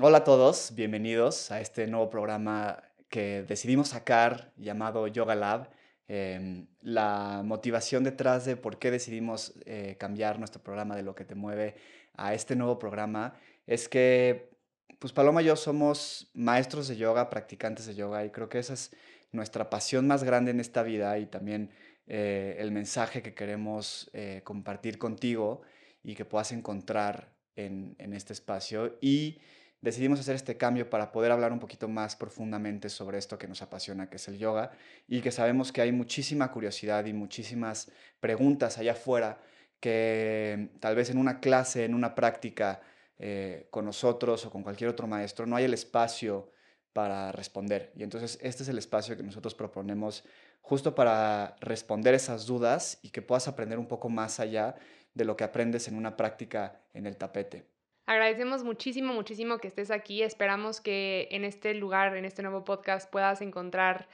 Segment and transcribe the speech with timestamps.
[0.00, 5.70] Hola a todos, bienvenidos a este nuevo programa que decidimos sacar llamado Yoga Lab.
[6.08, 11.24] Em, la motivación detrás de por qué decidimos eh, cambiar nuestro programa de lo que
[11.24, 11.76] te mueve
[12.16, 13.34] a este nuevo programa
[13.68, 14.50] es que,
[14.98, 18.74] pues Paloma y yo somos maestros de yoga, practicantes de yoga y creo que esa
[18.74, 18.90] es
[19.30, 21.70] nuestra pasión más grande en esta vida y también
[22.08, 25.62] eh, el mensaje que queremos eh, compartir contigo
[26.02, 28.98] y que puedas encontrar en, en este espacio.
[29.00, 29.38] Y
[29.84, 33.60] decidimos hacer este cambio para poder hablar un poquito más profundamente sobre esto que nos
[33.60, 34.72] apasiona, que es el yoga,
[35.06, 39.38] y que sabemos que hay muchísima curiosidad y muchísimas preguntas allá afuera
[39.80, 42.80] que tal vez en una clase, en una práctica
[43.18, 46.50] eh, con nosotros o con cualquier otro maestro, no hay el espacio
[46.94, 47.92] para responder.
[47.94, 50.24] Y entonces este es el espacio que nosotros proponemos
[50.62, 54.76] justo para responder esas dudas y que puedas aprender un poco más allá
[55.12, 57.73] de lo que aprendes en una práctica en el tapete.
[58.06, 60.22] Agradecemos muchísimo, muchísimo que estés aquí.
[60.22, 64.08] Esperamos que en este lugar, en este nuevo podcast, puedas encontrar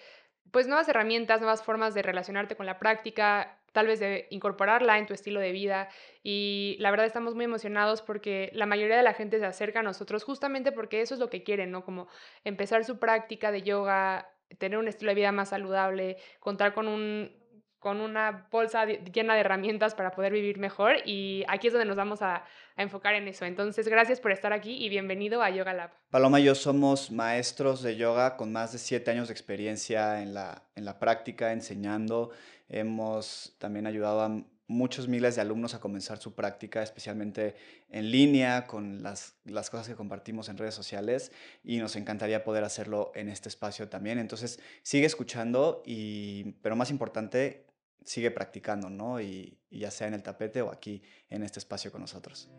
[0.52, 5.06] pues nuevas herramientas, nuevas formas de relacionarte con la práctica, tal vez de incorporarla en
[5.06, 5.88] tu estilo de vida.
[6.22, 9.84] Y la verdad estamos muy emocionados porque la mayoría de la gente se acerca a
[9.84, 11.84] nosotros justamente porque eso es lo que quieren, ¿no?
[11.84, 12.08] Como
[12.44, 17.39] empezar su práctica de yoga, tener un estilo de vida más saludable, contar con un
[17.80, 21.96] con una bolsa llena de herramientas para poder vivir mejor y aquí es donde nos
[21.96, 22.44] vamos a,
[22.76, 23.44] enfocar en eso.
[23.44, 25.90] Entonces, gracias por estar aquí y bienvenido a Yoga Lab.
[26.10, 30.32] Paloma y yo somos maestros de yoga con más de siete años de experiencia en
[30.32, 32.30] la, en la práctica, enseñando.
[32.70, 37.56] Hemos también ayudado a muchos miles de alumnos a comenzar su práctica, especialmente
[37.90, 41.32] en línea, con las, las, cosas que compartimos en redes sociales
[41.64, 44.18] y nos encantaría poder hacerlo en este espacio también.
[44.18, 47.66] Entonces, sigue escuchando, y, pero más importante,
[48.04, 49.20] sigue practicando, ¿no?
[49.20, 52.50] Y, ya sea en el tapete o aquí en este espacio con nosotros.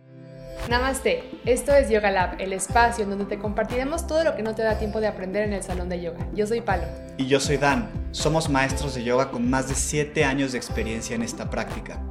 [0.70, 4.56] Namaste, esto es Yoga Lab, el espacio en donde te compartiremos todo lo que no
[4.56, 6.30] te da tiempo de aprender en el salón de yoga.
[6.34, 6.86] Yo soy Palo.
[7.18, 7.90] Y yo soy Dan.
[8.12, 12.02] Somos maestros de yoga con más de 7 años de experiencia en esta práctica.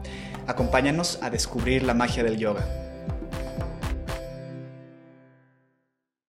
[0.46, 2.66] Acompáñanos a descubrir la magia del yoga.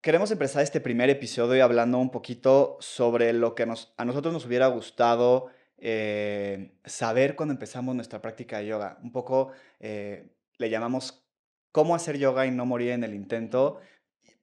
[0.01, 4.47] Queremos empezar este primer episodio hablando un poquito sobre lo que nos, a nosotros nos
[4.47, 5.49] hubiera gustado
[5.81, 8.99] eh, saber cuando empezamos nuestra práctica de yoga.
[9.01, 11.25] Un poco eh, le llamamos
[11.71, 13.79] cómo hacer yoga y no morir en el intento.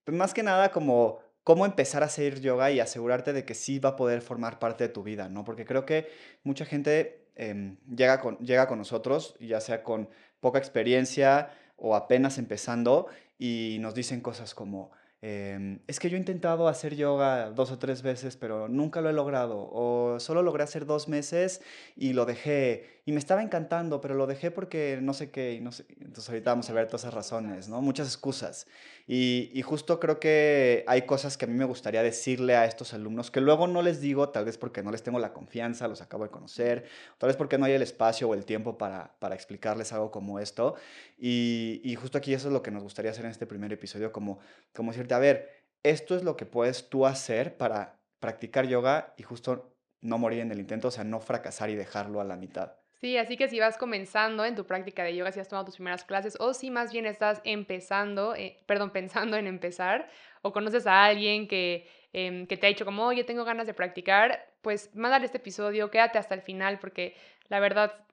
[0.05, 3.79] Pues, más que nada como cómo empezar a hacer yoga y asegurarte de que sí
[3.79, 5.45] va a poder formar parte de tu vida, ¿no?
[5.45, 6.09] Porque creo que
[6.43, 10.11] mucha gente em, llega, con, llega con nosotros, ya sea con
[10.41, 13.07] poca experiencia o apenas empezando,
[13.39, 14.91] y nos dicen cosas como,
[15.21, 19.11] Em, es que yo he intentado hacer yoga dos o tres veces, pero nunca lo
[19.11, 19.69] he logrado.
[19.73, 21.61] O solo logré hacer dos meses
[21.97, 22.98] y lo dejé.
[23.09, 25.61] Y me estaba encantando, pero lo dejé porque no sé qué.
[25.63, 25.87] No sé.
[25.99, 27.81] Entonces ahorita vamos a ver todas esas razones, ¿no?
[27.81, 28.67] Muchas excusas.
[29.07, 32.93] Y, y justo creo que hay cosas que a mí me gustaría decirle a estos
[32.93, 36.03] alumnos que luego no les digo, tal vez porque no les tengo la confianza, los
[36.03, 36.85] acabo de conocer,
[37.17, 40.39] tal vez porque no hay el espacio o el tiempo para, para explicarles algo como
[40.39, 40.75] esto.
[41.17, 44.13] Y, y justo aquí eso es lo que nos gustaría hacer en este primer episodio,
[44.13, 44.39] como,
[44.75, 49.23] como decir a ver, esto es lo que puedes tú hacer para practicar yoga y
[49.23, 52.75] justo no morir en el intento, o sea, no fracasar y dejarlo a la mitad.
[53.01, 55.77] Sí, así que si vas comenzando en tu práctica de yoga, si has tomado tus
[55.77, 60.09] primeras clases o si más bien estás empezando, eh, perdón, pensando en empezar
[60.43, 63.75] o conoces a alguien que, em, que te ha dicho como, oye, tengo ganas de
[63.75, 67.15] practicar, pues mándale este episodio, quédate hasta el final porque
[67.49, 68.05] la verdad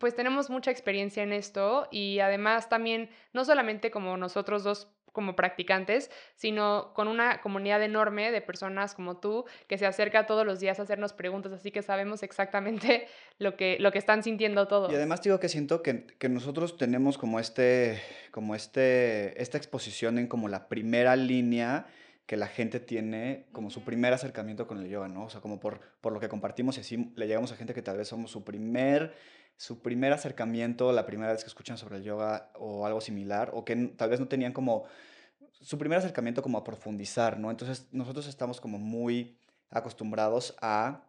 [0.00, 5.36] pues tenemos mucha experiencia en esto y además también, no solamente como nosotros dos como
[5.36, 10.60] practicantes, sino con una comunidad enorme de personas como tú que se acerca todos los
[10.60, 13.06] días a hacernos preguntas, así que sabemos exactamente
[13.38, 14.92] lo que, lo que están sintiendo todos.
[14.92, 20.18] Y además digo que siento que, que, nosotros tenemos como, este, como este, esta exposición
[20.18, 21.86] en como la primera línea
[22.26, 25.26] que la gente tiene como su primer acercamiento con el yoga, ¿no?
[25.26, 27.82] O sea, como por, por lo que compartimos y así le llegamos a gente que
[27.82, 29.14] tal vez somos su primer
[29.56, 33.64] su primer acercamiento, la primera vez que escuchan sobre el yoga o algo similar, o
[33.64, 34.84] que tal vez no tenían como
[35.52, 37.50] su primer acercamiento como a profundizar, ¿no?
[37.50, 39.38] Entonces nosotros estamos como muy
[39.70, 41.08] acostumbrados a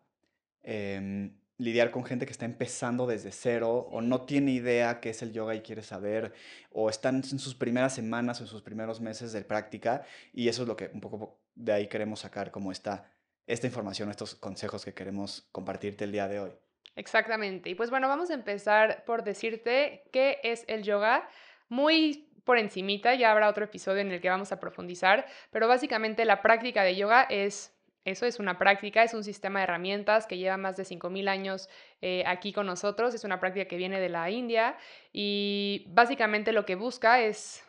[0.64, 5.22] em, lidiar con gente que está empezando desde cero o no tiene idea qué es
[5.22, 6.34] el yoga y quiere saber,
[6.72, 10.04] o están en sus primeras semanas o en sus primeros meses de práctica,
[10.34, 13.12] y eso es lo que un poco de ahí queremos sacar como esta,
[13.48, 16.52] esta información, estos consejos que queremos compartirte el día de hoy.
[16.96, 17.70] Exactamente.
[17.70, 21.28] Y pues bueno, vamos a empezar por decirte qué es el yoga.
[21.68, 26.26] Muy por encimita, ya habrá otro episodio en el que vamos a profundizar, pero básicamente
[26.26, 27.72] la práctica de yoga es
[28.06, 31.70] eso es una práctica, es un sistema de herramientas que lleva más de 5.000 años
[32.02, 34.78] eh, aquí con nosotros, es una práctica que viene de la India
[35.12, 37.66] y básicamente lo que busca es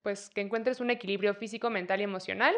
[0.00, 2.54] pues que encuentres un equilibrio físico, mental y emocional.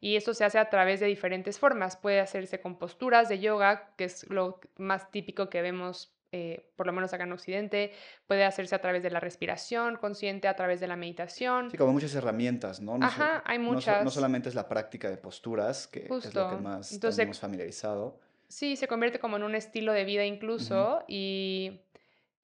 [0.00, 1.96] Y esto se hace a través de diferentes formas.
[1.96, 6.86] Puede hacerse con posturas de yoga, que es lo más típico que vemos eh, por
[6.86, 7.92] lo menos acá en Occidente,
[8.26, 11.70] puede hacerse a través de la respiración consciente, a través de la meditación.
[11.70, 12.98] Sí, como muchas herramientas, ¿no?
[12.98, 14.04] no Ajá, hay muchas.
[14.04, 18.18] No, solamente es la práctica de posturas, que es lo que más Entonces, tenemos familiarizado.
[18.48, 21.80] Sí, se convierte como en un estilo de vida incluso y,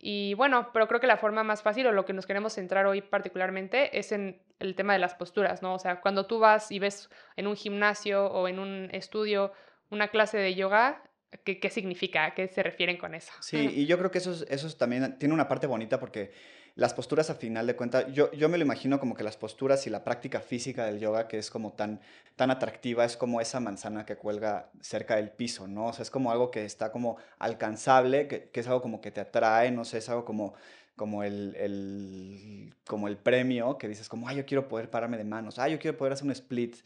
[0.05, 2.87] y bueno, pero creo que la forma más fácil o lo que nos queremos centrar
[2.87, 5.75] hoy particularmente es en el tema de las posturas, ¿no?
[5.75, 9.53] O sea, cuando tú vas y ves en un gimnasio o en un estudio
[9.91, 11.05] una clase de yoga,
[11.44, 12.26] ¿Qué, ¿Qué, significa?
[12.26, 13.32] ¿A qué se refieren con eso?
[13.40, 16.32] Sí, y yo creo que eso, eso también tiene una parte bonita porque
[16.75, 19.87] las posturas a final de cuentas, yo, yo me lo imagino como que las posturas
[19.87, 22.00] y la práctica física del yoga, que es como tan,
[22.37, 25.87] tan atractiva, es como esa manzana que cuelga cerca del piso, ¿no?
[25.87, 29.11] O sea, es como algo que está como alcanzable, que, que es algo como que
[29.11, 30.55] te atrae, no sé, es algo como
[30.96, 35.25] como el, el, como el premio, que dices como, ay, yo quiero poder pararme de
[35.25, 36.76] manos, ay, yo quiero poder hacer un split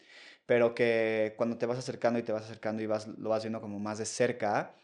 [0.46, 3.60] pero que cuando te vas acercando y te vas acercando y vas, lo vas viendo
[3.60, 4.74] como más de cerca,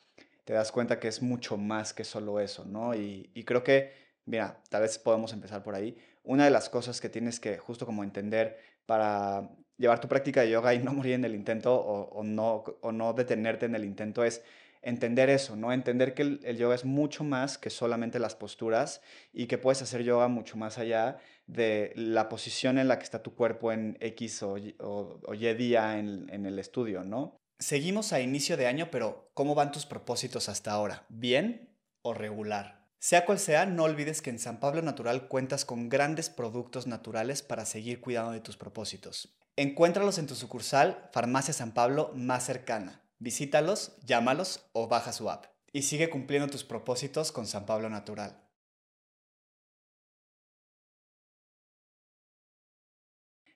[0.44, 2.94] te das cuenta que es mucho más que solo eso, ¿no?
[2.94, 3.92] Y, creo que,
[4.26, 5.96] mira, tal vez podemos empezar por ahí.
[6.24, 9.48] Una de las cosas que tienes que justo como entender para
[9.78, 13.12] llevar tu práctica de yoga y no morir en el intento o, no, o no
[13.12, 14.42] detenerte en el intento es
[14.82, 15.72] entender eso, ¿no?
[15.72, 19.00] Entender que el, yoga es mucho más que solamente las posturas
[19.32, 23.22] y que puedes hacer yoga mucho más allá de la posición en la que está
[23.22, 27.36] tu cuerpo en X o, Y día en, en el estudio, ¿no?
[27.58, 31.06] Seguimos a inicio de año, pero ¿cómo van tus propósitos hasta ahora?
[31.08, 31.70] ¿Bien
[32.02, 32.82] o regular?
[32.98, 37.42] Sea cual sea, no olvides que en San Pablo Natural cuentas con grandes productos naturales
[37.42, 39.36] para seguir cuidando de tus propósitos.
[39.56, 43.01] Encuéntralos en tu sucursal Farmacia San Pablo más cercana.
[43.22, 45.46] Visítalos, llámalos o baja su app.
[45.72, 48.36] Y sigue cumpliendo tus propósitos con San Pablo Natural.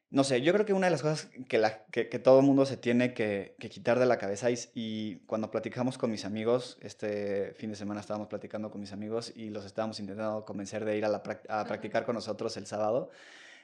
[0.08, 2.64] No sé, yo creo que una de las cosas que, la, que, todo el mundo
[2.64, 7.70] se tiene que, quitar de la cabeza y, cuando platicamos con mis amigos, este fin
[7.70, 11.08] de semana estábamos platicando con mis amigos y los estábamos intentando convencer de ir a,
[11.08, 13.10] la, a practicar con nosotros el sábado,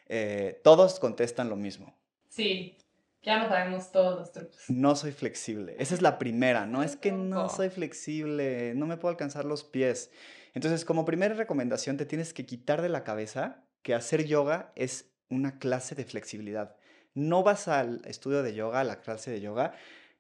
[0.08, 1.94] eh, todos contestan lo mismo.
[2.28, 2.76] Sí.
[3.22, 4.64] Ya no sabemos todos los trucos.
[4.68, 5.76] No soy flexible.
[5.78, 6.66] Esa es la primera.
[6.66, 10.10] No es que no soy flexible, no me puedo alcanzar los pies.
[10.54, 15.12] Entonces, como primera recomendación, te tienes que quitar de la cabeza que hacer yoga es
[15.28, 16.76] una clase de flexibilidad.
[17.14, 19.74] No vas al estudio de yoga, a la clase de yoga.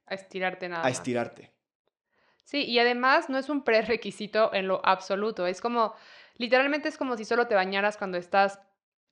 [0.06, 0.86] A estirarte nada.
[0.86, 1.50] A estirarte.
[2.44, 5.46] Sí, y además no es un prerequisito en lo absoluto.
[5.46, 5.94] Es como,
[6.36, 8.60] literalmente es como si solo te bañaras cuando estás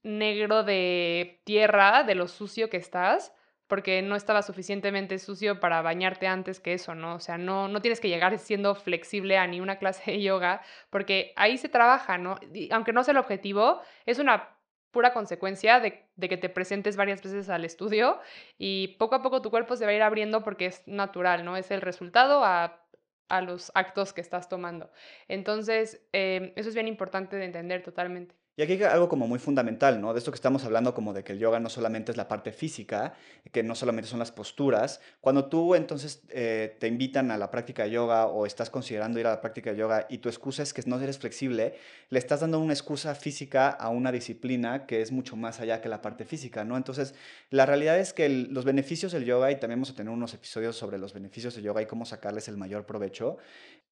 [0.03, 3.33] negro de tierra, de lo sucio que estás
[3.71, 7.15] porque no estaba suficientemente sucio para bañarte antes que eso, ¿no?
[7.15, 10.61] O sea, no, no tienes que llegar siendo flexible a ni una clase de yoga,
[10.91, 12.39] porque ahí se trabaja, ¿no?
[12.73, 14.57] aunque no sea el objetivo, es una
[14.91, 18.19] pura consecuencia de, de, que te presentes varias veces al estudio
[18.59, 21.57] y poco a poco tu cuerpo se va a ir abriendo porque es natural, ¿no?
[21.57, 22.85] Es el resultado a,
[23.29, 24.91] a los actos que estás tomando.
[25.29, 28.40] Entonces, eh, eso es bien importante de entender totalmente.
[28.61, 30.13] Y aquí hay algo como muy fundamental, ¿no?
[30.13, 32.53] De esto que estamos hablando como de que el yoga no solamente es la parte
[32.53, 33.15] física,
[33.53, 35.01] que no solamente son las posturas.
[35.23, 39.27] Cuando tú entonces eh, te invitan a la práctica de yoga o estás considerando ir
[39.27, 41.77] a la práctica de yoga y tu excusa es que no eres flexible,
[42.11, 45.89] le estás dando una excusa física a una disciplina que es mucho más allá que
[45.89, 46.77] la parte física, ¿no?
[46.77, 47.15] Entonces,
[47.49, 50.77] la realidad es que los beneficios del yoga, y también vamos a tener unos episodios
[50.77, 53.39] sobre los beneficios del yoga y cómo sacarles el mayor provecho,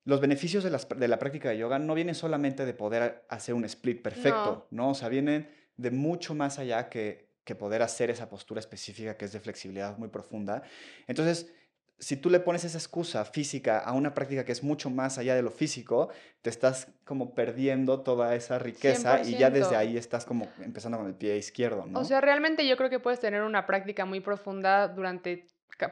[0.04, 4.02] los beneficios de, la práctica de yoga no vienen solamente de poder hacer un split
[4.02, 4.57] perfecto, ¿no?
[4.70, 9.24] O sea, vienen de mucho más allá que, que poder hacer esa postura específica que
[9.24, 10.62] es de flexibilidad muy profunda.
[11.06, 11.52] Entonces,
[11.98, 15.34] si tú le pones esa excusa física a una práctica que es mucho más allá
[15.34, 16.10] de lo físico,
[16.42, 21.08] te estás como perdiendo toda esa riqueza y ya desde ahí estás como empezando con
[21.08, 21.98] el pie izquierdo, ¿no?
[22.00, 25.46] O sea, realmente yo creo que puedes tener una práctica muy profunda durante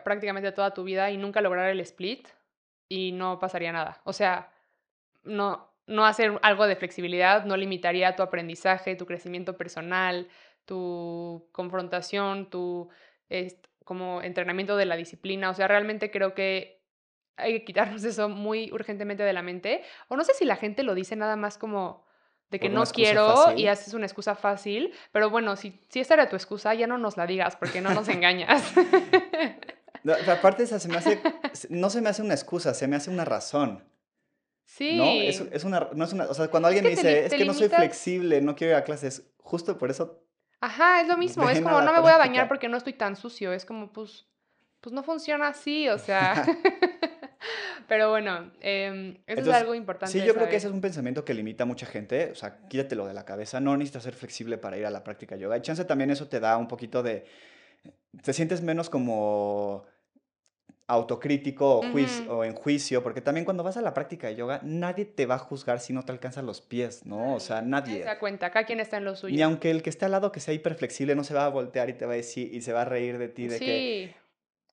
[0.05, 2.29] prácticamente toda tu vida y nunca lograr el split
[2.89, 4.01] y no pasaría nada.
[4.05, 4.53] O sea,
[5.25, 10.29] no, no hacer algo de flexibilidad no limitaría tu aprendizaje, tu crecimiento personal,
[10.65, 12.89] tu confrontación, tu
[13.85, 15.51] como entrenamiento de la disciplina.
[15.51, 16.83] O sea, realmente creo que
[17.37, 19.83] hay que quitarnos eso muy urgentemente de la mente.
[20.09, 22.05] O no sé si la gente lo dice nada más como
[22.51, 26.29] de que no quiero y haces una excusa fácil, pero bueno, si, si esta era
[26.29, 28.73] tu excusa, ya no nos la digas porque no nos engañas.
[30.31, 31.21] aparte, esa se me hace,
[31.71, 33.83] no se me hace una excusa, se me hace una razón.
[34.67, 34.97] Sí.
[34.97, 35.05] ¿No?
[35.05, 37.55] Es, es una, no es una, o sea, cuando alguien me dice, es que no
[37.55, 40.23] soy flexible, no quiero ir a clases, justo por eso.
[40.61, 43.17] Ajá, es lo mismo, es como, no me voy a bañar porque no estoy tan
[43.17, 44.27] sucio, es como, pues,
[44.81, 46.45] pues no funciona así, o sea.
[47.89, 50.13] Pero bueno, em, eso es algo importante.
[50.13, 52.31] Sí, yo creo que ese es un pensamiento que limita a mucha gente.
[52.33, 53.61] O sea, quítatelo de la cabeza.
[53.61, 55.57] No necesitas ser flexible para ir a la práctica de yoga.
[55.57, 57.27] Y chance también eso te da un poquito de.
[58.23, 59.85] Te sientes menos como
[60.89, 61.83] autocrítico o,
[62.29, 65.35] o, en juicio, porque también cuando vas a la práctica de yoga, nadie te va
[65.35, 67.35] a juzgar si no te alcanzan los pies, ¿no?
[67.35, 67.99] O sea, nadie.
[67.99, 69.35] Se da cuenta, acá quien está en lo suyo.
[69.35, 71.91] Ni aunque el que esté al lado que sea hiperflexible no se va a voltear
[71.91, 74.15] y te va a decir y se va a reír de ti de que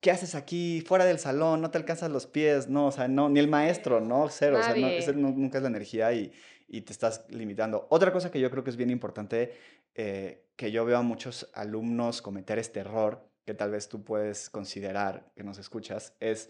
[0.03, 0.83] ¿qué haces aquí?
[0.85, 4.01] Fuera del salón, no te alcanzas los pies, no, o sea, no, ni el maestro,
[4.01, 4.27] ¿no?
[4.29, 4.75] Cero, o sea,
[5.13, 6.31] nunca es la energía y,
[6.67, 7.87] y, te estás limitando.
[7.89, 9.53] Otra cosa que yo creo que es bien importante,
[9.95, 14.49] eh, que yo veo a muchos alumnos cometer este error, que tal vez tú puedes
[14.49, 16.49] considerar que nos escuchas, es,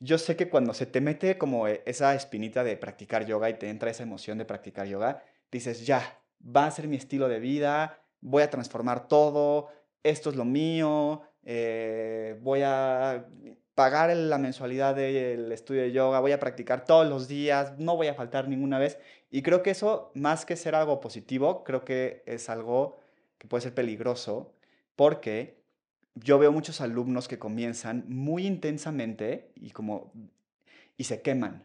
[0.00, 3.54] yo sé que cuando se te mete como e, esa espinita de practicar yoga y
[3.54, 7.40] te entra esa emoción de practicar yoga, dices, ya, va a ser mi estilo de
[7.40, 9.68] vida, voy a transformar todo,
[10.02, 13.26] esto es lo mío, eh, voy a
[13.74, 18.06] pagar la mensualidad del estudio de yoga, voy a practicar todos los días, no voy
[18.08, 18.98] a faltar ninguna vez.
[19.30, 22.98] Y creo que eso, más que ser algo positivo, creo que es algo
[23.38, 24.54] que puede ser peligroso
[24.96, 25.63] porque
[26.14, 30.12] yo veo muchos alumnos que comienzan muy intensamente y como
[30.96, 31.64] y se queman.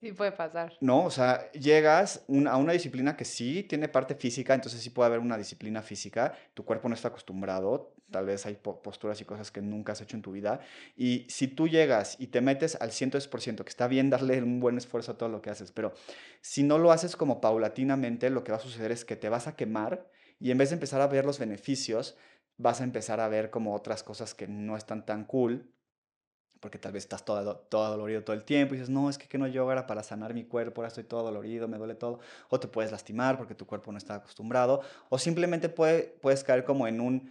[0.00, 0.74] Sí puede pasar.
[0.80, 5.06] No, o sea, llegas a una disciplina que sí tiene parte física, entonces sí puede
[5.06, 9.50] haber una disciplina física, tu cuerpo no está acostumbrado, tal vez hay posturas y cosas
[9.50, 10.60] que nunca has hecho en tu vida,
[10.96, 14.76] y si tú llegas y te metes al 100%, que está bien darle un buen
[14.76, 15.94] esfuerzo a todo lo que haces, pero
[16.42, 19.46] si no lo haces como paulatinamente, lo que va a suceder es que te vas
[19.46, 22.18] a quemar y en vez de empezar a ver los beneficios,
[22.58, 25.70] vas a empezar a ver como otras cosas que no están tan cool,
[26.60, 29.28] porque tal vez estás todo, todo dolorido todo el tiempo y dices, no, es que,
[29.28, 32.20] que no yoga era para sanar mi cuerpo, ahora estoy todo dolorido, me duele todo,
[32.48, 36.64] o te puedes lastimar porque tu cuerpo no está acostumbrado, o simplemente puede, puedes caer
[36.64, 37.30] como en un,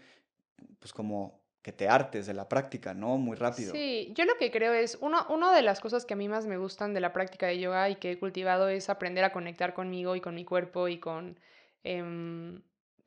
[0.80, 3.18] pues como que te hartes de la práctica, ¿no?
[3.18, 3.72] Muy rápido.
[3.72, 6.46] Sí, yo lo que creo es, uno, una de las cosas que a mí más
[6.46, 9.74] me gustan de la práctica de yoga y que he cultivado es aprender a conectar
[9.74, 11.40] conmigo y con mi cuerpo y con...
[11.84, 12.62] Em,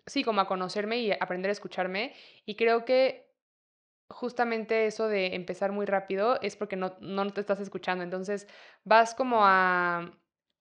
[0.08, 2.14] sí, como a conocerme y aprender a escucharme.
[2.44, 3.28] Y creo que
[4.10, 8.04] justamente eso de empezar muy rápido es porque no, no te estás escuchando.
[8.04, 8.46] Entonces
[8.84, 10.12] vas como a...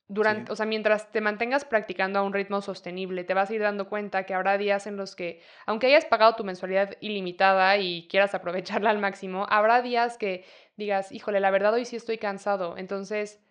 [0.10, 3.62] Durante, O sea, mientras te mantengas practicando a un ritmo sostenible, te vas a ir
[3.62, 8.08] dando cuenta que habrá días en los que, aunque hayas pagado tu mensualidad ilimitada y
[8.08, 10.46] quieras aprovecharla al máximo, habrá días que
[10.78, 12.78] digas, híjole, la verdad hoy sí estoy cansado.
[12.78, 13.42] Entonces,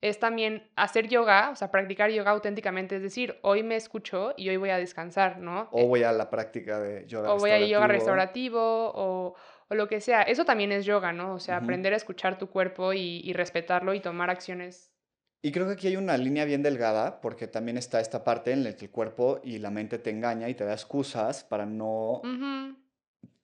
[0.00, 4.48] es también hacer yoga, o sea, practicar yoga auténticamente, es decir, hoy me escucho y
[4.48, 5.68] hoy voy a descansar, ¿no?
[5.72, 7.32] O voy a la práctica de yoga.
[7.32, 9.34] O voy a yoga restaurativo o,
[9.68, 10.22] o, lo que sea.
[10.22, 11.34] Eso también es yoga, ¿no?
[11.34, 14.92] O sea, aprender a escuchar tu cuerpo y, respetarlo y tomar acciones.
[15.42, 18.64] Y creo que aquí hay una línea bien delgada, porque también está esta parte en
[18.64, 22.20] la que el cuerpo y la mente te engaña y te da excusas para no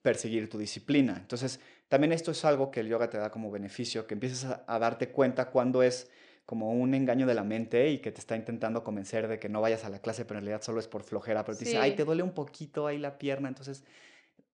[0.01, 1.15] perseguir tu disciplina.
[1.17, 4.63] Entonces, también esto es algo que el yoga te da como beneficio, que empieces a,
[4.67, 6.09] a darte cuenta cuando es
[6.45, 9.61] como un engaño de la mente y que te está intentando convencer de que no
[9.61, 11.95] vayas a la clase, pero en realidad solo es por flojera, pero te dice, ay,
[11.95, 13.83] te duele un poquito ahí la pierna, entonces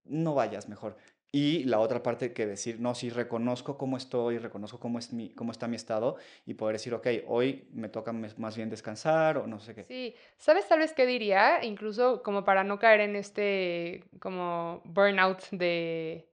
[0.05, 0.97] no vayas mejor.
[1.31, 5.29] Y la otra parte que decir, no, sí, reconozco cómo estoy, reconozco cómo, es mi,
[5.29, 6.17] cómo está mi estado
[6.47, 9.83] y poder decir, ok, hoy me toca más bien descansar o no sé qué.
[9.83, 11.63] Sí, ¿sabes tal vez qué diría?
[11.63, 16.27] Incluso como para no caer en este como burnout de,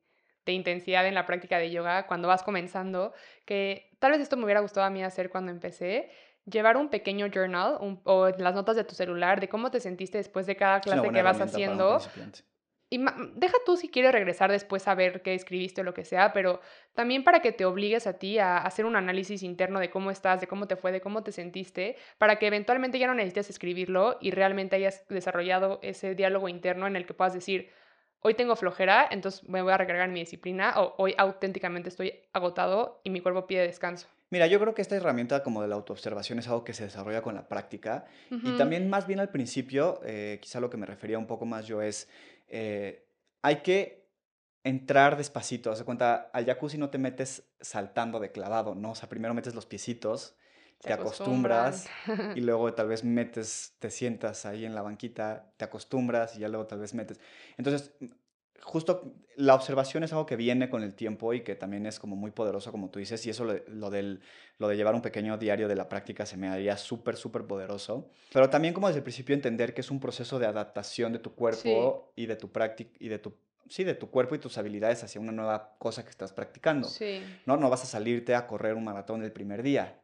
[0.46, 3.12] de intensidad en la práctica de yoga cuando vas comenzando,
[3.44, 6.10] que tal vez esto me hubiera gustado a mí hacer cuando empecé,
[6.44, 10.46] llevar un pequeño journal o las notas de tu celular de cómo te sentiste después
[10.46, 11.98] de cada clase que vas haciendo.
[12.88, 16.32] Y deja tú si quieres regresar después a ver qué escribiste o lo que sea,
[16.32, 16.60] pero
[16.94, 20.40] también para que te obligues a ti a hacer un análisis interno de cómo estás,
[20.40, 24.18] de cómo te fue, de cómo te sentiste, para que eventualmente ya no necesites escribirlo
[24.20, 27.72] y realmente hayas desarrollado ese diálogo interno en el que puedas decir,
[28.26, 33.00] hoy tengo flojera, entonces me voy a recargar mi disciplina, o hoy auténticamente estoy agotado
[33.04, 34.08] y mi cuerpo pide descanso.
[34.30, 37.22] Mira, yo creo que esta herramienta como de la autoobservación es algo que se desarrolla
[37.22, 41.16] con la práctica y también más bien al principio, eh, quizá lo que me refería
[41.16, 42.08] un poco más yo es,
[42.48, 43.06] eh,
[43.42, 44.08] hay que
[44.64, 48.90] entrar despacito, haz cuenta, al jacuzzi no te metes saltando de clavado, ¿no?
[48.90, 50.34] O sea, primero metes los piecitos,
[50.82, 51.88] te acostumbras
[52.34, 56.48] y luego tal vez metes, te sientas ahí en la banquita, te acostumbras y ya
[56.48, 57.20] luego tal vez metes.
[57.56, 57.92] Entonces,
[58.62, 62.16] justo la observación es algo que viene con el tiempo y que también es como
[62.16, 64.20] muy poderoso, como tú dices, y eso lo, del,
[64.58, 68.08] lo de llevar un pequeño diario de la práctica se me haría súper, súper poderoso.
[68.32, 71.34] Pero también como desde el principio entender que es un proceso de adaptación de tu
[71.34, 73.34] cuerpo y de tu práctica y de tu
[73.68, 76.88] sí, de tu cuerpo y tus habilidades hacia una nueva cosa que estás practicando.
[76.88, 77.20] Sí.
[77.46, 80.00] No, no vas a salirte a correr un maratón el primer día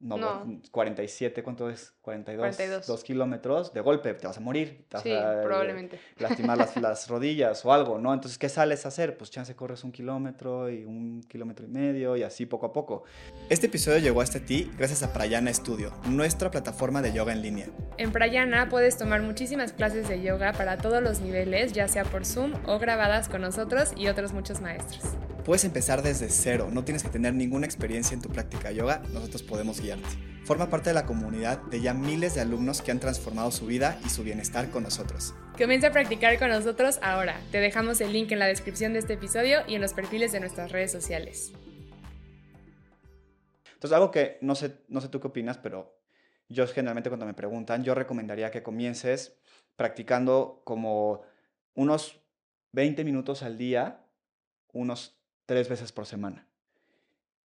[0.00, 0.60] no, No.
[0.70, 1.92] 47, ¿cuánto es?
[2.02, 2.86] 42, 42.
[2.86, 5.98] 2 kilómetros, de golpe te vas a morir, te vas Sí, a, eh, probablemente.
[6.18, 8.14] lastimar las, las rodillas o algo, ¿no?
[8.14, 9.16] Entonces, ¿qué sales a hacer?
[9.18, 13.02] Pues chance corres un kilómetro y un kilómetro y medio y así poco a poco.
[13.50, 17.66] Este episodio llegó hasta ti gracias a Prayana Studio, nuestra plataforma de yoga en línea.
[17.96, 22.24] En Prayana puedes tomar muchísimas clases de yoga para todos los niveles, ya sea por
[22.24, 25.02] Zoom o grabadas con nosotros y otros muchos maestros.
[25.48, 29.00] Puedes empezar desde cero, no tienes que tener ninguna experiencia en tu práctica de yoga,
[29.14, 30.06] nosotros podemos guiarte.
[30.44, 33.98] Forma parte de la comunidad de ya miles de alumnos que han transformado su vida
[34.04, 35.34] y su bienestar con nosotros.
[35.56, 37.40] Comienza a practicar con nosotros ahora.
[37.50, 40.40] Te dejamos el link en la descripción de este episodio y en los perfiles de
[40.40, 41.54] nuestras redes sociales.
[43.72, 45.98] Entonces, algo que no sé, no sé tú qué opinas, pero
[46.50, 49.40] yo generalmente cuando me preguntan, yo recomendaría que comiences
[49.76, 51.22] practicando como
[51.72, 52.20] unos
[52.72, 54.04] 20 minutos al día,
[54.74, 55.17] unos
[55.48, 56.46] tres veces por semana.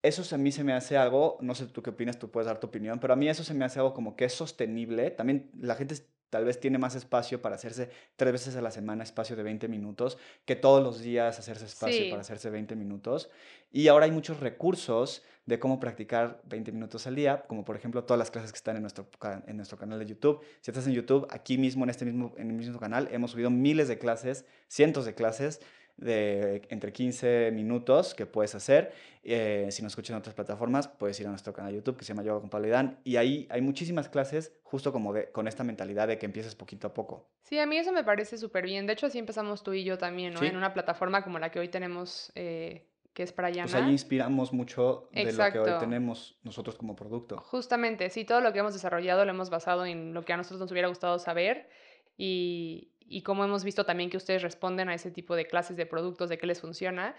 [0.03, 2.59] Eso a mí se me hace algo, no sé tú qué opinas, tú puedes dar
[2.59, 5.13] tu opinión, pero a mí eso se me hace algo como que es sostenible.
[5.13, 5.95] También la gente
[6.29, 9.69] tal vez tiene más espacio para hacerse tres veces a la semana espacio de 20
[9.69, 12.11] minutos, que todos los días hacerse espacio Sí.
[12.11, 13.31] para hacerse 20 minutos.
[13.71, 18.03] Y ahora hay muchos recursos de cómo practicar 20 minutos al día, como por ejemplo
[18.03, 19.07] todas las clases que están en nuestro,
[19.47, 20.41] en nuestro canal de YouTube.
[20.61, 23.51] Si estás en YouTube, aquí mismo en este mismo, en el mismo canal, hemos subido
[23.51, 25.61] miles de clases, cientos de clases
[25.97, 28.93] de entre 15 minutos que puedes hacer.
[29.23, 32.05] Eh, si nos escuchas en otras plataformas, puedes ir a nuestro canal de YouTube que
[32.05, 35.31] se llama Yoga con Pablo y Dan, Y ahí hay muchísimas clases justo como de-
[35.31, 37.29] con esta mentalidad de que empieces poquito a poco.
[37.43, 38.87] Sí, a mí eso me parece súper bien.
[38.87, 40.41] De hecho, así empezamos tú y yo también, ¿no?
[40.41, 40.47] Sí.
[40.47, 43.71] En una plataforma como la que hoy tenemos, eh, que es Prayana.
[43.71, 47.37] Pues ahí inspiramos mucho de lo que hoy tenemos nosotros como producto.
[47.37, 50.61] Justamente, sí, todo lo que hemos desarrollado lo hemos basado en lo que a nosotros
[50.61, 51.69] nos hubiera gustado saber
[52.17, 55.87] y, y cómo hemos visto también que ustedes responden a ese tipo de clases de
[55.87, 57.15] productos, de qué les funciona.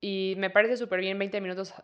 [0.00, 1.74] Y me parece súper bien 20 minutos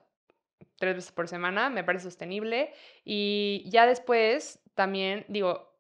[0.78, 2.72] tres veces por semana, me parece sostenible.
[3.04, 5.76] Y ya después también, digo,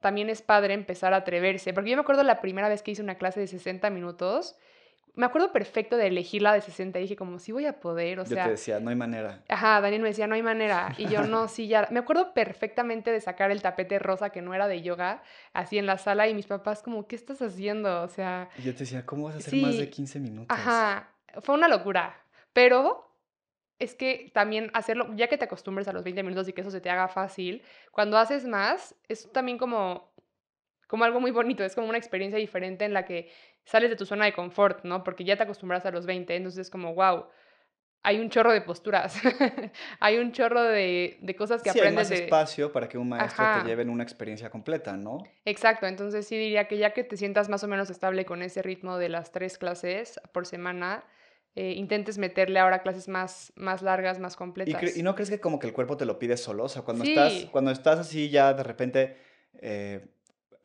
[0.00, 3.02] también es padre empezar a atreverse, porque yo me acuerdo la primera vez que hice
[3.02, 4.56] una clase de 60 minutos,
[5.16, 8.20] me acuerdo perfecto de elegir la de 60 y dije como, sí voy a poder,
[8.20, 8.44] o Yo sea...
[8.44, 9.42] te decía, no hay manera.
[9.48, 10.94] Ajá, Daniel me decía, no hay manera.
[10.98, 11.88] Y yo, no, sí, ya.
[11.90, 15.86] Me acuerdo perfectamente de sacar el tapete rosa que no era de yoga, así en
[15.86, 18.02] la sala, y mis papás, como, ¿qué estás haciendo?
[18.02, 20.56] O sea, Y yo te decía, ¿cómo vas a hacer más de Sí, 15 minutos?
[20.56, 22.22] ajá, fue una locura.
[22.52, 23.10] Pero
[23.78, 26.70] es que también hacerlo, ya que te acostumbres a los 20 minutos y que eso
[26.70, 30.12] se te haga fácil, cuando haces más, es también como,
[30.88, 33.30] como algo muy bonito, es como una experiencia diferente en la que
[33.66, 35.04] sales de tu zona de confort, ¿no?
[35.04, 37.26] Porque ya te acostumbras a los 20, entonces es como, wow.
[38.02, 39.20] Hay un chorro de posturas,
[40.00, 42.24] hay un chorro de, de cosas que Sí, hay aprendes más de...
[42.24, 43.62] espacio para que un maestro Ajá.
[43.62, 45.18] te lleve en una experiencia completa, ¿no?
[45.44, 48.62] Exacto, entonces sí diría que ya que te sientas más o menos estable con ese
[48.62, 51.02] ritmo de las tres clases por semana,
[51.56, 54.96] eh, intentes meterle ahora clases más, más largas, más ¿Y, completas.
[54.96, 56.62] y no crees que como que el cuerpo te lo pide solo?
[56.62, 59.16] O sea, cuando, estás, cuando estás así ya de repente
[59.60, 60.06] eh,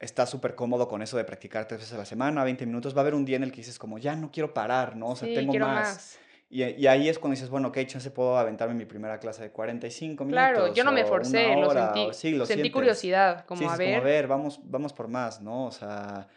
[0.02, 3.00] estás súper cómodo con eso de practicar tres veces a la semana, 20 minutos, va
[3.00, 5.10] a haber un día en el que dices como, ya no quiero parar, ¿no?
[5.10, 5.62] O sea, Sí, tengo más.
[5.62, 6.20] más.
[6.50, 9.52] Y, y ahí es cuando dices, bueno, ok, chance puedo aventarme mi primera clase de
[9.52, 10.50] 45 minutos.
[10.52, 12.72] Claro, yo no me forcé, una lo hora, sentí, o- sí, lo sentí sientes.
[12.74, 13.88] curiosidad, como Sí, a ver.
[13.88, 15.68] como, a ver, vamos, vamos por más, ¿no?
[15.68, 16.28] O sea,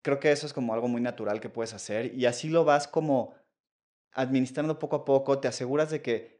[0.00, 2.88] creo que eso es como algo muy natural que puedes hacer y así lo vas
[2.88, 3.34] como
[4.12, 6.33] administrando poco a poco, te aseguras de que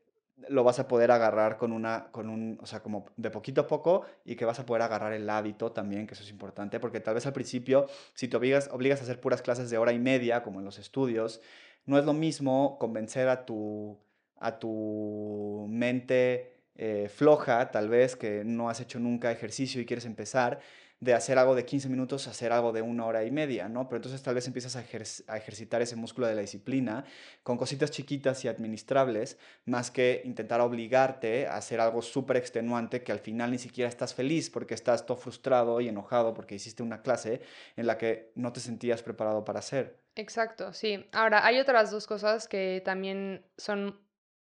[0.49, 3.67] lo vas a poder agarrar con una, con un, o sea, como de poquito a
[3.67, 7.01] poco y que vas a poder agarrar el hábito también, que eso es importante, porque
[7.01, 9.99] tal vez al principio, si te obligas, obligas a hacer puras clases de hora y
[9.99, 11.41] media, como en los estudios,
[11.87, 13.99] no es lo mismo convencer a tu,
[14.39, 20.05] a tu mente eh, floja, tal vez, que no has hecho nunca ejercicio y quieres
[20.05, 20.61] empezar,
[21.01, 23.89] de hacer algo de 15 minutos a hacer algo de una hora y media, ¿no?
[23.89, 27.05] Pero entonces tal vez empiezas a, a ejercitar ese músculo de la disciplina
[27.43, 33.13] con cositas chiquitas y administrables, más que intentar obligarte a hacer algo súper extenuante que
[33.13, 37.03] al final ni siquiera estás feliz porque estás todo frustrado y enojado porque hiciste una
[37.03, 37.43] clase
[37.77, 40.05] en la que no te sentías preparado para hacer.
[40.17, 41.05] Exacto, sí.
[41.13, 44.01] Ahora, hay otras dos cosas que también son,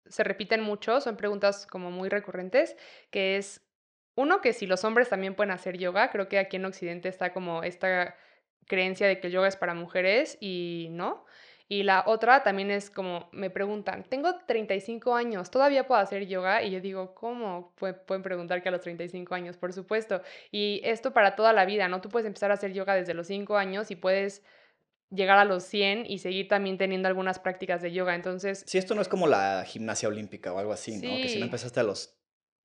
[0.10, 2.76] se repiten mucho, son preguntas como muy recurrentes,
[3.12, 3.62] que es,
[4.16, 7.34] uno, que si los hombres también pueden hacer yoga, creo que aquí en Occidente está
[7.34, 8.16] como esta
[8.68, 11.26] creencia de que el yoga es para mujeres y no.
[11.68, 16.64] Y la otra también es como, me preguntan, tengo 35 años, ¿todavía puedo hacer yoga?
[16.64, 17.74] Y yo digo, ¿cómo?
[17.80, 20.22] Pue- Pueden preguntar que a los 35 años, por supuesto.
[20.52, 22.02] Y esto para toda la vida, ¿no?
[22.02, 24.44] Tú puedes empezar a hacer yoga desde los 5 años y puedes
[25.12, 28.16] llegar a los 100 y seguir también teniendo algunas prácticas de yoga.
[28.16, 31.16] Entonces, Si esto no es como la gimnasia olímpica o algo así, ¿no?
[31.22, 31.40] Que si Sí.
[31.40, 32.18] no empezaste a los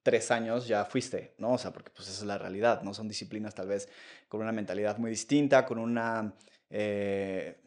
[0.03, 1.53] tres años ya fuiste, ¿no?
[1.55, 2.95] O sea, porque pues esa es la realidad, ¿no?
[2.95, 3.89] Son disciplinas tal vez
[4.29, 6.33] con una mentalidad muy distinta, con una...
[6.71, 7.59] eh,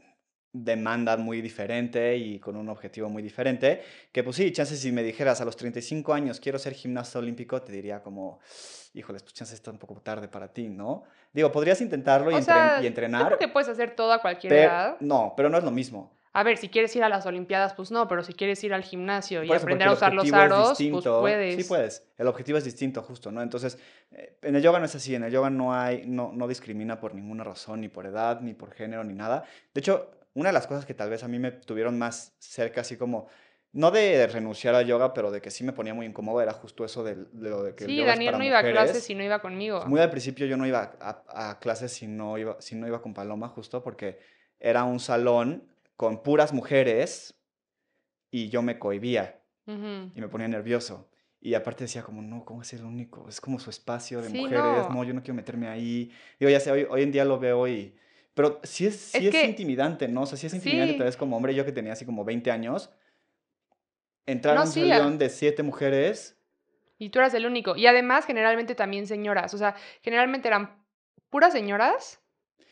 [0.52, 3.82] demanda muy diferente y con un objetivo muy diferente,
[4.12, 7.62] que pues sí, chances si me dijeras a los 35 años quiero ser gimnasta olímpico,
[7.62, 8.40] te diría como,
[8.94, 11.04] híjoles, pues chances está un poco tarde para ti, ¿no?
[11.34, 14.22] Digo, podrías intentarlo y, entren- sea, y yo entrenar, creo que puedes hacer todo a
[14.22, 14.98] cualquier pero edad.
[15.00, 16.18] no, pero no es lo mismo.
[16.32, 18.84] A ver, si quieres ir a las Olimpiadas, pues no, pero si quieres ir al
[18.84, 21.56] gimnasio y eso, aprender a usar los aros, pues puedes.
[21.56, 22.08] Sí puedes.
[22.20, 23.42] El objetivo es distinto, justo, ¿no?
[23.42, 23.80] Entonces,
[24.12, 25.16] eh, en el yoga no es así.
[25.16, 28.54] En el yoga no hay, no, no discrimina por ninguna razón, ni por edad, ni
[28.54, 29.44] por género, ni nada.
[29.74, 32.82] De hecho, una de las cosas que tal vez a mí me tuvieron más cerca,
[32.82, 33.28] así como,
[33.72, 36.86] no de renunciar al yoga, pero de que sí me ponía muy incómodo, era justo
[36.86, 38.62] eso de, de lo de que el Sí, yoga es Daniel para no iba a
[38.62, 39.04] clases mujeres.
[39.04, 39.86] si no iba conmigo.
[39.86, 43.02] Muy al principio yo no iba a, a clases si no iba, si no iba
[43.02, 44.20] con Paloma, justo porque
[44.60, 47.36] era un salón con puras mujeres
[48.32, 50.12] y yo me cohibía Ujú.
[50.16, 51.10] y me ponía nervioso.
[51.42, 53.30] Y aparte decía como, no, ¿cómo es el único?
[53.30, 54.96] Es como su espacio de Sí, mujeres, no.
[54.96, 55.04] no.
[55.06, 56.12] yo no quiero meterme ahí.
[56.40, 57.96] Digo, ya sé, hoy, hoy en día lo veo y...
[58.40, 60.22] Pero sí es, sí Es es, que- intimidante, ¿no?
[60.22, 60.98] O sea, sí es intimidante Sí.
[60.98, 62.90] tal vez como hombre, yo que tenía así como 20 años,
[64.26, 66.38] entrar No, a un sí, salón de siete mujeres,
[66.98, 67.76] Y tú eras el único.
[67.76, 69.54] Y además, generalmente también señoras.
[69.54, 70.82] O sea, generalmente eran
[71.30, 72.22] puras señoras.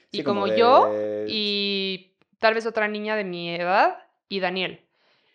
[0.10, 0.90] Y como, yo,
[1.28, 3.98] y tal vez otra niña de mi edad,
[4.30, 4.87] y Daniel.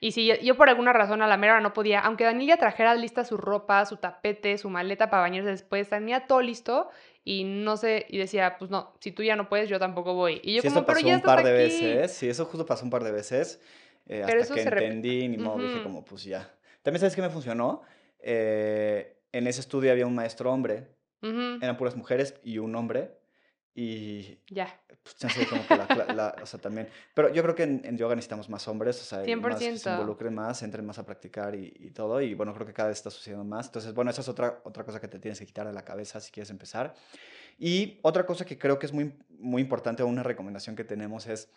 [0.03, 2.93] Y si yo, por alguna razón a la mera no podía, aunque Daniel ya trajera
[2.97, 6.91] lista su ropa, su tapete, su maleta para bañarse después, tenía todo listo
[7.25, 10.41] y no sé, y decía, pues no, si tú ya no puedes, yo tampoco voy.
[10.43, 11.59] Y yo sí, como, eso pero pasó ya un estás par de aquí".
[11.85, 13.61] veces, sí, eso justo pasó un par de veces,
[14.09, 15.85] eh, Pero hasta eso que se entendí, ni modo, dije Ujú.
[15.85, 16.53] como, pues ya.
[16.83, 17.83] También, ¿sabes qué me funcionó?
[18.19, 20.89] Eh, en ese estudio había un maestro hombre,
[21.61, 23.13] eran puras mujeres y un hombre,
[23.75, 27.81] y Ya, pues como que la, la- o sea, también, pero yo creo que en,
[27.85, 29.93] en yoga necesitamos más hombres, o sea, y más que se 100%.
[29.93, 32.99] involucren más, entren más a practicar y, y todo, y bueno, creo que cada vez
[32.99, 35.67] está sucediendo más, entonces, bueno, esa es otra, otra cosa que te tienes que quitar
[35.67, 36.95] de la cabeza si quieres empezar.
[37.59, 41.27] Y otra cosa que creo que es muy, muy importante, o una recomendación que tenemos
[41.27, 41.51] es,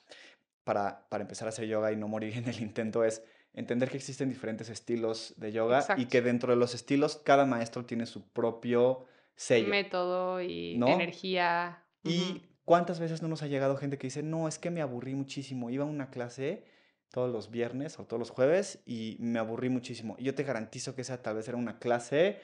[0.64, 3.24] para, para empezar a hacer yoga y no morir en el intento, es
[3.54, 6.08] entender que existen diferentes estilos de yoga y Exacto.
[6.10, 9.70] que dentro de los estilos cada maestro tiene su propio sello.
[9.70, 10.88] método y ¿No?
[10.90, 11.82] energía.
[12.06, 15.16] ¿Y cuántas veces no nos ha llegado gente que dice, no, es que me aburrí
[15.16, 16.66] muchísimo, iba a una clase
[17.10, 20.16] todos los viernes o todos los jueves y me aburrí muchísimo?
[20.20, 22.40] Y yo te garantizo que esa tal vez era una clase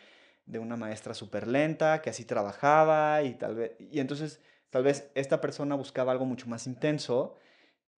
[0.45, 5.11] de una maestra súper lenta, que así trabajaba y tal vez, y entonces tal vez
[5.15, 7.35] esta persona buscaba algo mucho más intenso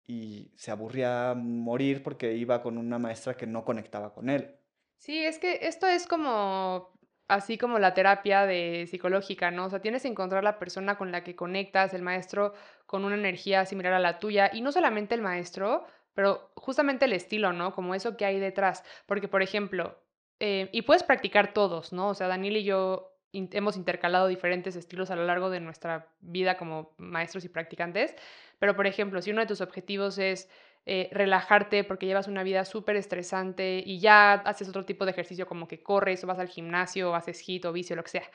[0.06, 4.56] y se aburría a morir porque iba con una maestra que no conectaba con él.
[4.98, 6.93] Sí, es que esto es como
[7.28, 9.66] así como la terapia de psicológica, ¿no?
[9.66, 12.54] O sea, tienes que encontrar la persona con la que conectas, el maestro
[12.86, 17.14] con una energía similar a la tuya, y no solamente el maestro, pero justamente el
[17.14, 17.74] estilo, ¿no?
[17.74, 18.84] Como eso que hay detrás.
[19.06, 20.00] Porque, por ejemplo,
[20.40, 22.10] eh, y puedes practicar todos, ¿no?
[22.10, 26.56] O sea, Daniel y yo hemos intercalado diferentes estilos a lo largo de nuestra vida
[26.56, 28.16] como maestros y practicantes,
[28.60, 30.50] pero, por ejemplo, si uno de tus objetivos es
[30.86, 35.48] eh, relajarte porque llevas una vida súper estresante y ya haces otro tipo de ejercicio
[35.48, 38.30] como que corres o vas al gimnasio o haces hit o vicio, lo que sea.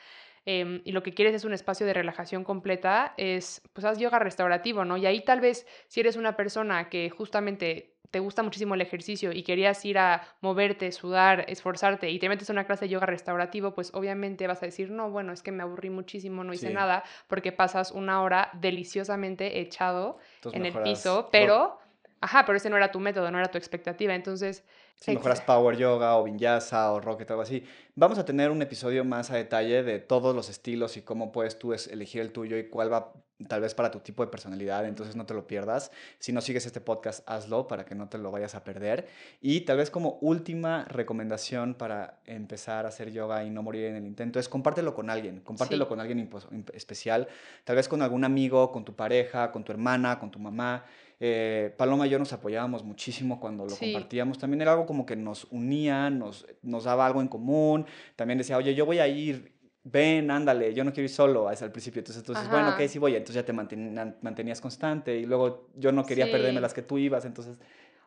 [0.47, 4.19] em, y lo que quieres es un espacio de relajación completa, es pues haz yoga
[4.19, 4.97] restaurativo, ¿no?
[4.97, 9.33] Y ahí tal vez si eres una persona que justamente te gusta muchísimo el ejercicio
[9.33, 13.05] y querías ir a moverte, sudar, esforzarte y te metes a una clase de yoga
[13.05, 16.69] restaurativo, pues obviamente vas a decir, no, bueno, es que me aburrí muchísimo, no hice
[16.69, 16.75] Sí.
[16.75, 21.79] nada, porque pasas una hora deliciosamente echado Entonces en el piso, ro- pero,
[22.21, 24.15] ajá, pero ese no era tu método, no era tu expectativa.
[24.15, 24.65] Entonces,
[24.97, 27.65] Si mejoras Power Yoga o Vinyasa o Rocket o algo así.
[27.95, 31.59] Vamos a tener un episodio más a detalle de todos los estilos y cómo puedes
[31.59, 33.13] tú elegir el tuyo y cuál va
[33.47, 35.93] tal vez para tu tipo de personalidad, entonces no te lo pierdas.
[36.19, 39.07] Si no sigues este podcast, hazlo para que no te lo vayas a perder.
[39.41, 43.95] Y tal vez como última recomendación para empezar a hacer yoga y no morir en
[43.95, 45.89] el intento es compártelo con alguien, compártelo Sí.
[45.89, 46.29] con alguien
[46.75, 47.29] especial,
[47.63, 50.85] tal vez con algún amigo, con tu pareja, con tu hermana, con tu mamá.
[51.21, 53.87] Eh, Paloma y yo nos apoyábamos muchísimo cuando lo Sí.
[53.87, 54.39] compartíamos.
[54.39, 57.87] También era algo como que nos unía, nos, nos daba algo en común.
[58.15, 59.53] También decía, oye, yo voy a ir,
[59.83, 62.01] ven, ándale, yo no quiero ir solo hasta el principio.
[62.01, 63.17] Entonces, entonces bueno, ok, sí voy.
[63.17, 66.99] Entonces ya te manten- mantenías constante y luego yo no quería perderme las que tú
[66.99, 67.59] ibas, entonces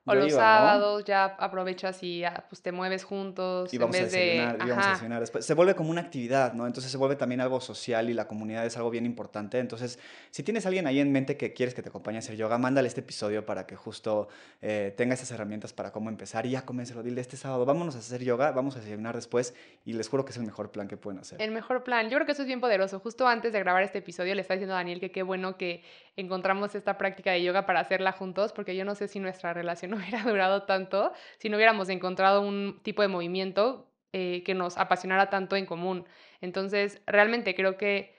[0.06, 0.42] o los iba, ¿no?
[0.42, 4.18] sábados ya aprovechas y ya, pues te mueves juntos Y en vamos a vez de,
[4.18, 5.46] desayunar, íbamos a ajá, desayunar después.
[5.46, 6.66] Se vuelve como una actividad, ¿no?
[6.66, 9.60] Entonces se vuelve también algo social y la comunidad es algo bien importante.
[9.60, 10.00] Entonces,
[10.32, 12.58] si tienes a alguien ahí en mente que quieres que te acompañe a hacer yoga,
[12.58, 14.28] mándale este episodio para que justo
[14.62, 16.46] eh, tenga esas herramientas para cómo empezar.
[16.48, 19.54] Y ya coménselo, dile este sábado, vámonos a hacer yoga, vamos a desayunar después
[19.86, 21.40] y les juro que es el mejor plan que pueden hacer.
[21.42, 22.10] el mejor plan.
[22.10, 23.00] Yo creo que eso es bien poderoso.
[23.00, 25.84] Justo antes de grabar este episodio le estaba diciendo a Daniel que qué bueno que
[26.16, 29.91] encontramos esta práctica de yoga para hacerla juntos, porque yo no sé si nuestra relación
[29.98, 35.30] hubiera durado tanto si no hubiéramos encontrado un tipo de movimiento eh, que nos apasionara
[35.30, 36.06] tanto en común.
[36.42, 38.16] Entonces, realmente creo que,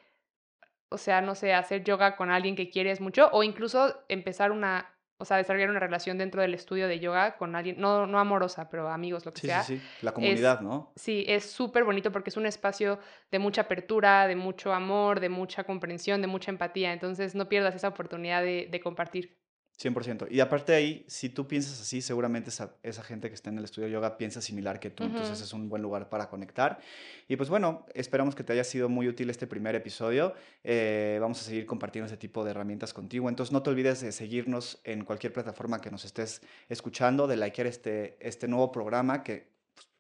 [0.89, 4.95] o sea, no sé, hacer yoga con alguien que quieres mucho o incluso empezar una,
[5.19, 8.69] o sea, desarrollar una relación dentro del estudio de yoga con alguien, no, no amorosa,
[8.71, 9.63] pero amigos, lo que Sí, sea.
[9.63, 9.85] sí, sí.
[10.03, 10.93] La comunidad, ¿no?
[10.97, 12.99] Sí, es súper bonito porque es un espacio
[13.31, 16.93] de mucha apertura, de mucho amor, de mucha comprensión, de mucha empatía.
[16.93, 19.42] Entonces no pierdas esa oportunidad de, de compartir.
[19.83, 20.29] 100%.
[20.31, 23.59] Y aparte de ahí, si tú piensas así, seguramente esa, esa gente que está en
[23.59, 25.05] el estudio de yoga piensa similar que tú.
[25.05, 26.79] Entonces es un buen lugar para conectar.
[27.29, 30.35] Y pues bueno, esperamos que te haya sido muy útil este primer episodio.
[30.65, 33.29] Eh, vamos a seguir compartiendo ese tipo de herramientas contigo.
[33.29, 37.67] Entonces no te olvides de seguirnos en cualquier plataforma que nos estés escuchando, de likear
[37.67, 39.52] este, este nuevo programa que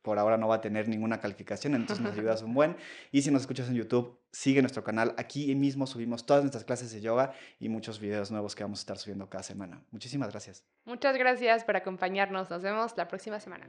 [0.03, 2.77] por ahora no va a tener ninguna calificación, entonces nos ayudas un buen.
[3.11, 5.15] Y si nos escuchas en YouTube, sigue nuestro canal.
[5.17, 8.83] Aquí mismo subimos todas nuestras clases de yoga y muchos videos nuevos que vamos a
[8.83, 9.83] estar subiendo cada semana.
[9.91, 10.65] Muchísimas gracias.
[10.85, 12.51] Muchas gracias por acompañarnos.
[12.51, 13.67] Nos vemos la próxima semana.